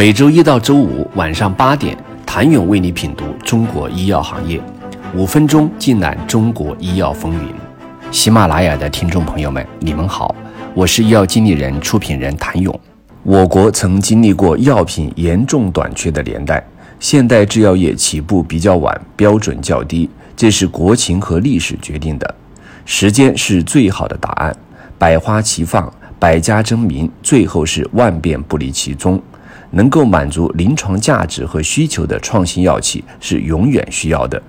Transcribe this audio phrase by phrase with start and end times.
[0.00, 4.58] 每周一到周五晚上八点，谭勇为你品读中国医药行业，
[5.14, 7.52] 五分钟尽览中国医药风云。
[8.10, 10.34] 喜马拉雅的听众朋友们，你们好，
[10.72, 12.80] 我是医药经理人、出品人谭勇。
[13.24, 16.66] 我国曾经历过药品严重短缺的年代，
[16.98, 22.34] 现代制药业起步比较晚，标准较低，这是国情和历史决定的。
[22.86, 24.56] 时间是最好的答案，
[24.96, 29.22] 百花齐放，百家争鸣，最后是万变不离其宗。
[29.70, 34.40] 能够满足临床价值和需求的创新药企是永远需要的。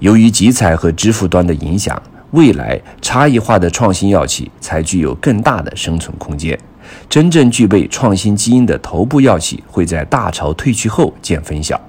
[0.00, 2.00] 由于集采和支付端的影响，
[2.32, 6.58] 未来差异化的创新药企才具有更大的生存空间。
[7.08, 11.80] 真正具备创新基因的头部药企会在大潮退去后见分晓。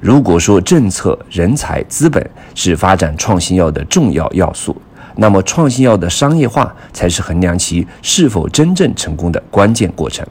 [0.00, 4.76] 如果说政策、人才、资本是发展创新药的重要要素，
[5.16, 10.26] 那么创新药的商业化才是衡量其是否真正成功的关键过程。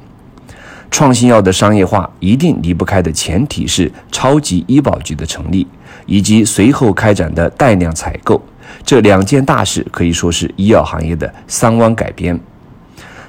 [0.96, 5.68] 创新药的商业化一定离不开的前提是超级医保局的成立，
[6.06, 8.42] 以及随后开展的带量采购。
[8.86, 12.40] 这两件大事可以说是医药行业的三湾改编。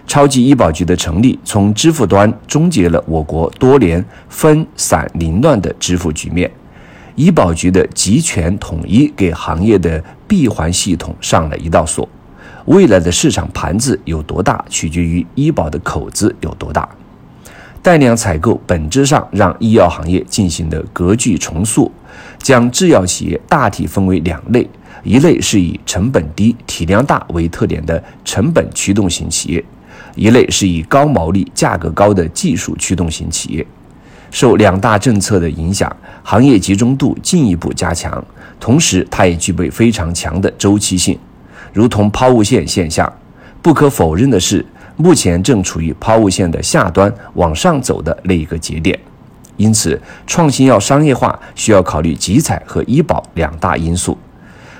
[0.06, 6.48] 超级医保局的成立，从支付端终结了我国多年分散凌乱的支付局面；
[7.17, 12.08] 医保局的集权统一，给行业的闭环系统上了一道锁。
[12.67, 16.89] 未来的市场盘子有多大，取决于医保的口子有多大。
[17.87, 21.89] 带量采购本质上让医药行业进行的格局重塑，
[22.37, 24.69] 将制药企业大体分为两类：
[25.05, 29.62] 一类是以成本低、体量大为特点的成本驱动型企业；
[30.17, 33.64] 一类是以高毛利、价格高的技术驱动型企业。
[34.33, 38.20] 受两大政策的影响，行业集中度进一步加强，
[38.59, 41.17] 同时它也具备非常强的周期性，
[41.73, 43.11] 如同抛物线现象。
[43.62, 44.67] 不可否认的是。
[44.97, 48.98] 目前正处于抛物线的下端往上走的那一个节点，
[49.56, 54.17] 因此创新药商业化需要考虑集采和医保两大因素。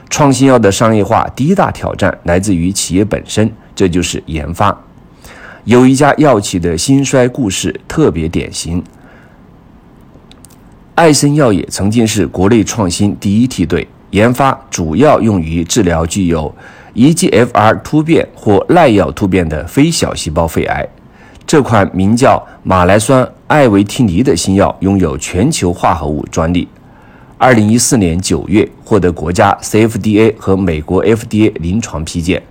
[0.09, 4.76] 创新药的商业化第一大挑战来自于企业本身，这就是研发。
[5.65, 8.82] 有一家药企的兴衰故事特别典型。
[10.94, 16.55] 艾森药业曾经是国内创新第一梯队，研发主要用于治疗具有。
[16.97, 20.89] EGFR 突变或耐药突变的非小细胞肺癌，
[21.47, 26.67] 这款名叫马来酸艾维替尼的新药拥有全球化合物专利。
[27.37, 32.43] 二零一四年九月获得国家 CFDA 和美国 FDA 临床批件。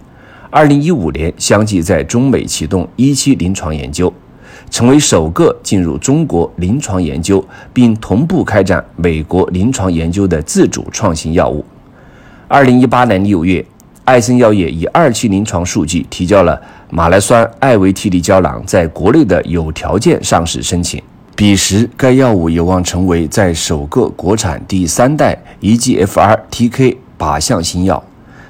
[0.52, 4.14] 二零一五年相继在中美启动一期临床研究，
[4.70, 11.66] 成为首个进入中国临床研究并同步开展美国临床研究的自主创新药物。
[12.48, 13.66] 二零一八年六月。
[14.06, 16.62] 艾森药业以二期临床数据提交了
[16.92, 21.02] 马来酸艾维替尼胶囊在国内的有条件上市申请。
[21.36, 28.02] 彼时，该药物有望成为在首个国产第三代 EGFR TK 靶向新药，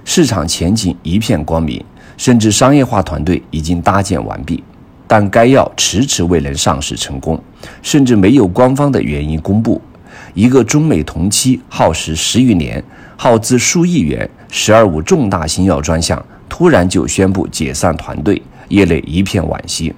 [0.04, 1.82] 市场前景一片光明，
[2.18, 4.62] 甚至商业化团队已经搭建完毕。
[5.08, 7.42] 但该药迟迟未能上市成功，
[7.82, 9.82] 甚至没有官方的原因公布。
[10.34, 12.84] 一个中美同期、耗时十余年、
[13.16, 14.30] 耗资数亿元。
[14.58, 19.94] “十二五”重大新药专项突然就宣布解散团队，业内一片惋惜。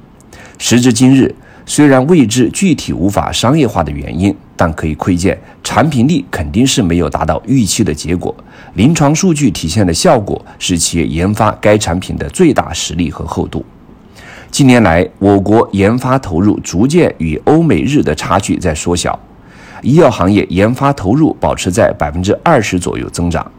[0.57, 8.35] 时至今日，虽然未知具体无法商业化的原因，但可以窥见产品力肯定是没有达到预期的结果。
[8.73, 13.63] 临床数据体现的效果是企业研发该产品的最大实力和厚度。
[14.49, 19.19] 近年来，我国研发投入逐渐与欧美日的差距在缩小，
[19.83, 23.51] 医药行业研发投入保持在百分之二十左右增长。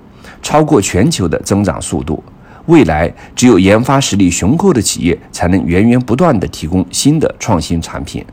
[0.43, 2.22] 超过全球的增长速度，
[2.66, 8.25] 未来只有研发实力雄厚的企业才能源源不断地提供新的创新产品，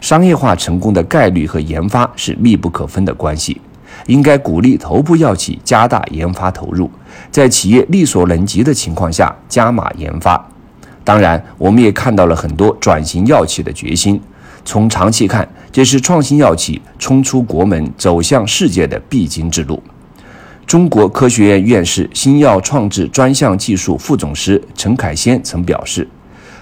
[0.00, 3.60] 商业化成功的概率和研发是密不可分的关系。
[4.06, 6.88] 应该鼓励头部药企加大研发投入，
[7.30, 10.48] 在企业力所能及的情况下加码研发。
[11.02, 14.20] 当然，我们也看到了很多转型药企的决心。
[14.64, 19.82] 从长期看，这是创新药企冲出国门、走向世界的必经之路。
[20.68, 26.06] 中国科学院院士、新药创制专项技术副总师陈凯先曾表示，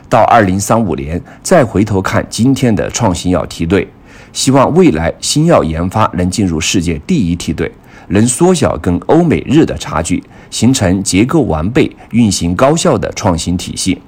[0.09, 3.89] 到二零三五年再回头看今天的创新药梯队，
[4.33, 7.69] 希望未来新药研发能进入世界第一梯队，
[8.11, 14.01] 能缩小跟欧美日的差距，形成结构完备、运行高效的创新体系，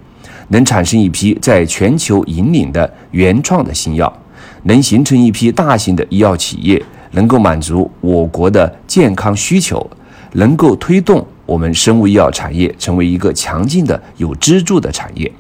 [0.51, 4.23] 能产生一批在全球引领的原创的新药，
[4.63, 6.81] 能形成一批大型的医药企业。
[7.13, 9.85] 能够满足我国的健康需求，
[10.33, 15.31] 能够推动我们生物医药产业成为一个强劲的、有支柱的产业。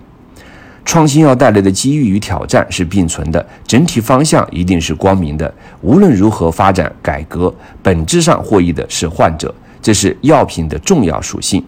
[0.84, 5.52] 创新药带来的机遇与挑战是并存的，整体方向一定是光明的。
[5.82, 11.62] 无论如何发展改革，本质上获益的是患者，这是药品的重要属性。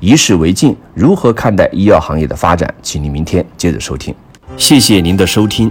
[0.00, 2.68] 以史为镜，如何看待医药行业的发展？
[2.82, 4.12] 请您明天接着收听。
[4.56, 5.70] 谢谢您的收听。